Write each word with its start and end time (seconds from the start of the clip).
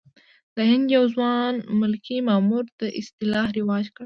د 0.55 0.57
هند 0.71 0.85
یو 0.97 1.05
ځوان 1.13 1.53
ملکي 1.81 2.17
مامور 2.27 2.65
دا 2.79 2.87
اصطلاح 3.01 3.47
رواج 3.57 3.85
کړه. 3.95 3.99